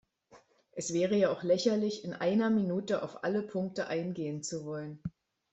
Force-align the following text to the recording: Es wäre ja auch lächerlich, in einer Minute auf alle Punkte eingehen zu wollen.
Es 0.71 0.95
wäre 0.95 1.15
ja 1.15 1.29
auch 1.31 1.43
lächerlich, 1.43 2.03
in 2.03 2.13
einer 2.15 2.49
Minute 2.49 3.03
auf 3.03 3.23
alle 3.23 3.43
Punkte 3.43 3.85
eingehen 3.85 4.41
zu 4.41 4.65
wollen. 4.65 4.99